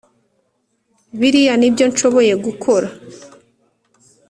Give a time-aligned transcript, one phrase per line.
[1.19, 2.87] biriya nibyonshoboye gukora